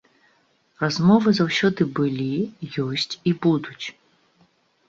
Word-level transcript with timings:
Размовы 0.83 1.33
заўсёды 1.39 1.87
былі, 1.99 2.31
ёсць 2.87 3.13
і 3.33 3.35
будуць. 3.47 3.85